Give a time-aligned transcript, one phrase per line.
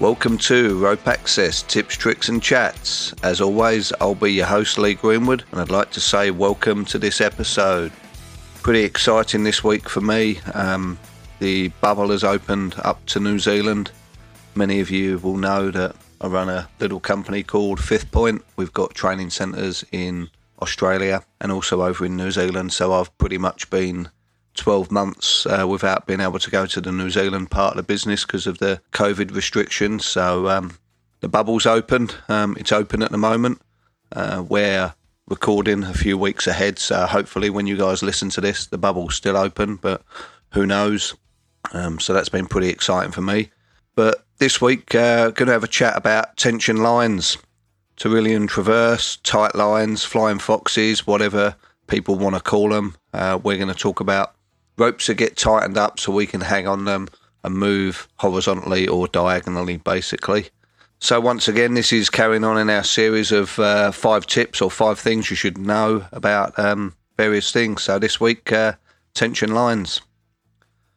[0.00, 3.14] Welcome to Rope Access Tips, Tricks and Chats.
[3.22, 6.98] As always, I'll be your host, Lee Greenwood, and I'd like to say welcome to
[6.98, 7.92] this episode.
[8.64, 10.40] Pretty exciting this week for me.
[10.52, 10.98] Um,
[11.38, 13.92] the bubble has opened up to New Zealand.
[14.56, 18.44] Many of you will know that I run a little company called Fifth Point.
[18.56, 20.28] We've got training centres in
[20.60, 24.08] Australia and also over in New Zealand, so I've pretty much been
[24.54, 27.82] 12 months uh, without being able to go to the New Zealand part of the
[27.82, 30.04] business because of the COVID restrictions.
[30.04, 30.78] So um,
[31.20, 32.14] the bubble's opened.
[32.28, 33.60] Um, it's open at the moment.
[34.12, 34.94] Uh, we're
[35.28, 39.14] recording a few weeks ahead, so hopefully when you guys listen to this, the bubble's
[39.14, 40.02] still open, but
[40.52, 41.14] who knows?
[41.72, 43.50] Um, so that's been pretty exciting for me.
[43.94, 47.38] But this week, uh, going to have a chat about tension lines,
[47.96, 52.96] Tyrolean traverse, tight lines, flying foxes, whatever people want to call them.
[53.12, 54.34] Uh, we're going to talk about
[54.76, 57.08] ropes that get tightened up so we can hang on them
[57.42, 60.48] and move horizontally or diagonally, basically.
[61.00, 64.70] So, once again, this is carrying on in our series of uh, five tips or
[64.70, 67.82] five things you should know about um, various things.
[67.82, 68.72] So, this week, uh,
[69.12, 70.00] tension lines.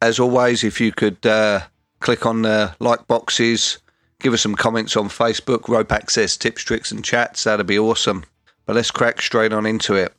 [0.00, 1.62] As always, if you could uh,
[1.98, 3.78] click on the like boxes,
[4.20, 8.24] give us some comments on Facebook, Rope Access Tips, Tricks, and Chats, that'd be awesome.
[8.64, 10.12] But let's crack straight on into it.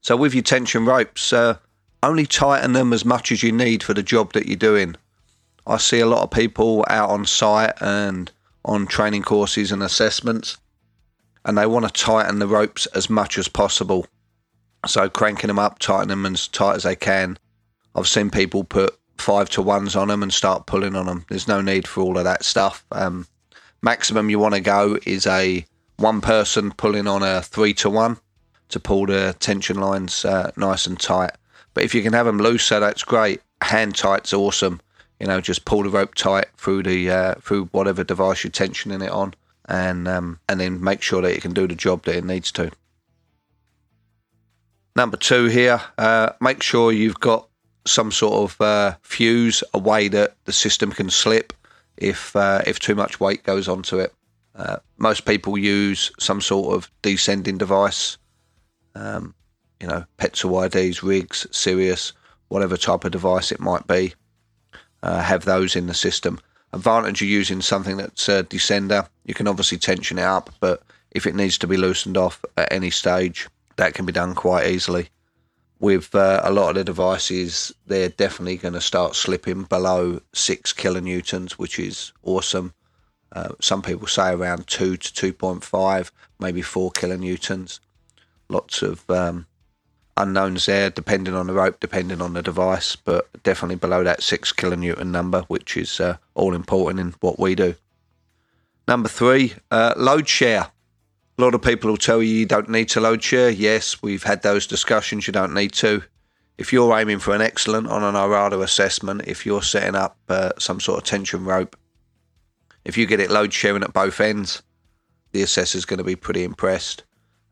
[0.00, 1.58] So, with your tension ropes, uh,
[2.04, 4.96] only tighten them as much as you need for the job that you're doing.
[5.66, 8.30] I see a lot of people out on site and
[8.64, 10.58] on training courses and assessments,
[11.44, 14.06] and they want to tighten the ropes as much as possible.
[14.86, 17.38] So, cranking them up, tighten them as tight as they can.
[17.94, 21.24] I've seen people put five to ones on them and start pulling on them.
[21.28, 22.84] There's no need for all of that stuff.
[22.92, 23.26] Um,
[23.80, 25.64] maximum you want to go is a
[25.96, 28.18] one person pulling on a three to one
[28.68, 31.30] to pull the tension lines uh, nice and tight.
[31.74, 33.42] But if you can have them looser, that's great.
[33.60, 34.80] Hand tight's awesome.
[35.20, 39.04] You know, just pull the rope tight through the uh, through whatever device you're tensioning
[39.04, 39.34] it on,
[39.66, 42.50] and um, and then make sure that it can do the job that it needs
[42.52, 42.70] to.
[44.96, 47.48] Number two here, uh, make sure you've got
[47.84, 51.52] some sort of uh, fuse, a way that the system can slip
[51.96, 54.12] if uh, if too much weight goes onto it.
[54.54, 58.18] Uh, most people use some sort of descending device.
[58.94, 59.34] Um,
[59.84, 62.14] you know, Petzl IDs, rigs, Sirius,
[62.48, 64.14] whatever type of device it might be,
[65.02, 66.40] uh, have those in the system.
[66.72, 71.26] Advantage of using something that's a descender, you can obviously tension it up, but if
[71.26, 73.46] it needs to be loosened off at any stage,
[73.76, 75.10] that can be done quite easily.
[75.80, 80.72] With uh, a lot of the devices, they're definitely going to start slipping below six
[80.72, 82.72] kilonewtons, which is awesome.
[83.32, 87.80] Uh, some people say around two to 2.5, maybe four kilonewtons.
[88.48, 89.46] Lots of um,
[90.16, 94.52] unknowns there, depending on the rope, depending on the device, but definitely below that six
[94.52, 97.74] kilonewton number, which is uh, all important in what we do.
[98.86, 100.68] Number three, uh, load share.
[101.36, 103.50] A lot of people will tell you you don't need to load share.
[103.50, 105.26] Yes, we've had those discussions.
[105.26, 106.02] You don't need to.
[106.58, 110.52] If you're aiming for an excellent on an IRATA assessment, if you're setting up uh,
[110.58, 111.76] some sort of tension rope,
[112.84, 114.62] if you get it load sharing at both ends,
[115.32, 117.02] the assessor's going to be pretty impressed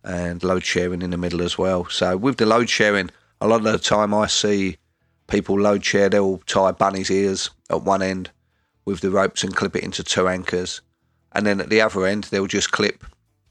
[0.05, 1.87] and load sharing in the middle as well.
[1.87, 4.77] So with the load sharing, a lot of the time I see
[5.27, 8.31] people load share, they'll tie bunny's ears at one end
[8.85, 10.81] with the ropes and clip it into two anchors.
[11.33, 13.05] And then at the other end, they'll just clip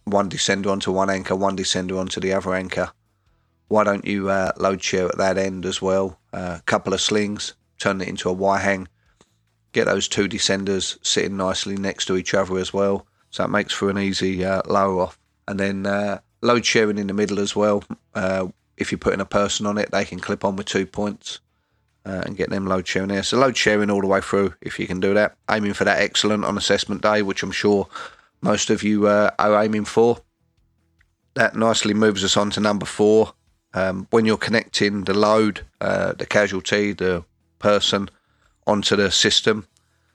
[0.06, 2.91] one descender onto one anchor, one descender onto the other anchor.
[3.67, 6.19] Why don't you uh, load share at that end as well?
[6.34, 8.88] A uh, couple of slings, turn it into a Y hang.
[9.72, 13.07] Get those two descenders sitting nicely next to each other as well.
[13.29, 15.17] So it makes for an easy uh, lower off.
[15.47, 17.84] And then uh, load sharing in the middle as well.
[18.13, 18.47] Uh,
[18.78, 21.40] if you're putting a person on it, they can clip on with two points
[22.06, 23.24] uh, and get them load sharing there.
[23.24, 25.35] So load sharing all the way through if you can do that.
[25.50, 27.88] Aiming for that excellent on assessment day, which I'm sure
[28.41, 30.19] most of you uh, are aiming for.
[31.35, 33.34] That nicely moves us on to number four.
[33.73, 37.23] Um, when you're connecting the load, uh, the casualty, the
[37.59, 38.09] person
[38.68, 39.68] onto the system,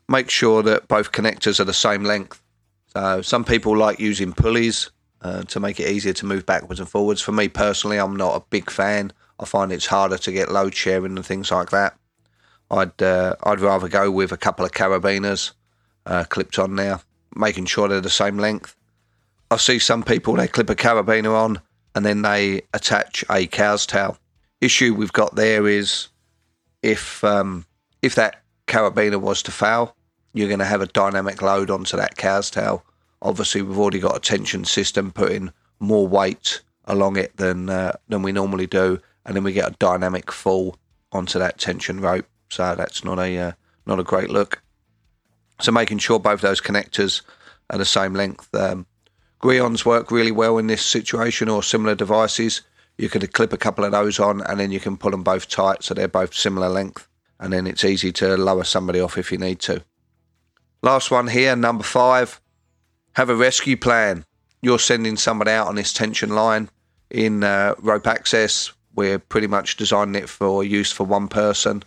[0.08, 2.42] make sure that both connectors are the same length.
[2.88, 4.90] So some people like using pulleys
[5.22, 7.20] uh, to make it easier to move backwards and forwards.
[7.20, 9.12] For me personally, I'm not a big fan.
[9.38, 11.96] I find it's harder to get load sharing and things like that.
[12.70, 15.52] I'd uh, I'd rather go with a couple of carabiners
[16.06, 17.00] uh, clipped on there,
[17.34, 18.74] making sure they're the same length.
[19.50, 21.60] I see some people they clip a carabiner on
[21.94, 24.18] and then they attach a cow's tail.
[24.60, 26.08] Issue we've got there is
[26.82, 27.66] if um,
[28.02, 29.94] if that carabiner was to fail,
[30.32, 32.84] you're going to have a dynamic load onto that cow's tail
[33.22, 38.22] Obviously, we've already got a tension system putting more weight along it than uh, than
[38.22, 40.76] we normally do, and then we get a dynamic fall
[41.12, 42.26] onto that tension rope.
[42.50, 43.52] So that's not a uh,
[43.86, 44.62] not a great look.
[45.60, 47.22] So making sure both those connectors
[47.70, 48.54] are the same length.
[48.54, 48.86] Um,
[49.38, 52.62] Grillons work really well in this situation or similar devices.
[52.98, 55.48] You could clip a couple of those on and then you can pull them both
[55.48, 57.08] tight so they're both similar length.
[57.38, 59.82] And then it's easy to lower somebody off if you need to.
[60.82, 62.40] Last one here, number five.
[63.16, 64.26] Have a rescue plan.
[64.60, 66.68] You're sending somebody out on this tension line
[67.08, 68.70] in uh, rope access.
[68.94, 71.82] We're pretty much designing it for use for one person.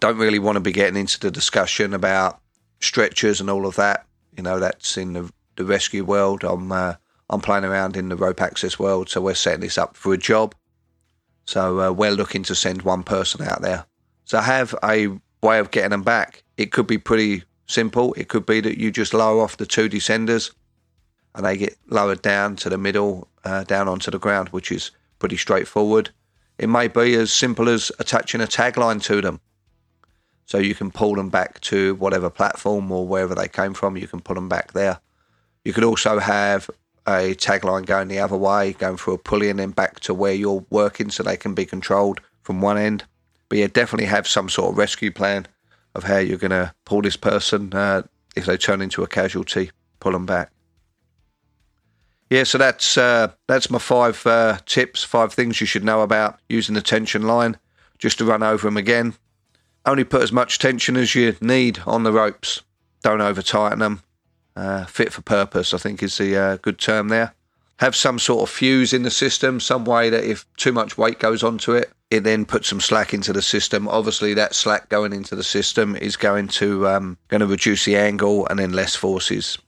[0.00, 2.38] Don't really want to be getting into the discussion about
[2.80, 4.04] stretchers and all of that.
[4.36, 6.44] You know, that's in the, the rescue world.
[6.44, 6.96] I'm uh,
[7.30, 10.18] I'm playing around in the rope access world, so we're setting this up for a
[10.18, 10.54] job.
[11.46, 13.86] So uh, we're looking to send one person out there.
[14.26, 15.08] So have a
[15.42, 16.42] way of getting them back.
[16.58, 18.12] It could be pretty simple.
[18.14, 20.50] It could be that you just lower off the two descenders
[21.34, 24.90] and they get lowered down to the middle, uh, down onto the ground, which is
[25.18, 26.10] pretty straightforward.
[26.58, 29.40] It may be as simple as attaching a tagline to them.
[30.46, 34.08] So you can pull them back to whatever platform or wherever they came from, you
[34.08, 34.98] can pull them back there.
[35.64, 36.70] You could also have
[37.06, 40.32] a tagline going the other way, going through a pulley and then back to where
[40.32, 43.04] you're working so they can be controlled from one end.
[43.48, 45.46] But yeah, definitely have some sort of rescue plan
[45.94, 48.02] of how you're going to pull this person uh,
[48.36, 49.70] if they turn into a casualty,
[50.00, 50.50] pull them back.
[52.30, 56.38] Yeah, so that's uh, that's my five uh, tips, five things you should know about
[56.48, 57.56] using the tension line.
[57.98, 59.14] Just to run over them again.
[59.84, 62.62] Only put as much tension as you need on the ropes.
[63.02, 64.02] Don't over tighten them.
[64.54, 67.34] Uh, fit for purpose, I think, is the uh, good term there.
[67.78, 71.18] Have some sort of fuse in the system, some way that if too much weight
[71.18, 73.88] goes onto it, it then puts some slack into the system.
[73.88, 77.96] Obviously, that slack going into the system is going to um, going to reduce the
[77.96, 79.58] angle and then less forces.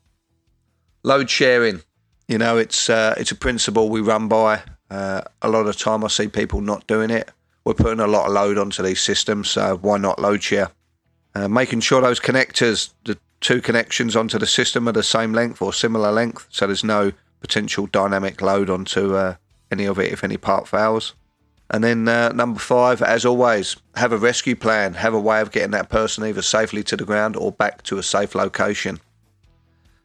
[1.03, 1.83] Load sharing,
[2.31, 4.63] you know, it's uh, it's a principle we run by.
[4.91, 7.31] Uh, a lot of time, I see people not doing it
[7.65, 10.71] we're putting a lot of load onto these systems, so why not load share?
[11.35, 15.63] Uh, making sure those connectors, the two connections onto the system are the same length
[15.63, 19.35] or similar length, so there's no potential dynamic load onto uh,
[19.71, 21.15] any of it if any part fails.
[21.73, 25.53] And then uh, number five, as always, have a rescue plan, have a way of
[25.53, 28.99] getting that person either safely to the ground or back to a safe location.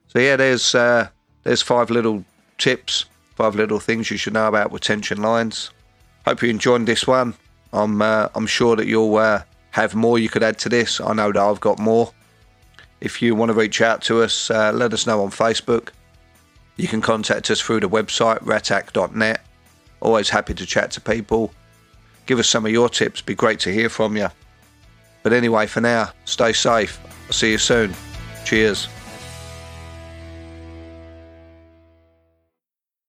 [0.08, 1.10] So yeah, there's uh,
[1.46, 2.26] there's five little
[2.58, 3.06] tips,
[3.36, 5.72] five little things you should know about with tension lines.
[6.26, 7.34] Hope you enjoyed this one.
[7.72, 11.00] I'm uh, I'm sure that you'll uh, have more you could add to this.
[11.00, 12.12] I know that I've got more.
[13.00, 15.90] If you want to reach out to us, uh, let us know on Facebook.
[16.78, 19.42] You can contact us through the website ratak.net.
[20.02, 21.54] Always happy to chat to people.
[22.26, 23.22] Give us some of your tips.
[23.22, 24.30] Be great to hear from you.
[25.24, 27.00] But anyway, for now, stay safe.
[27.28, 27.94] I'll see you soon.
[28.46, 28.88] Cheers.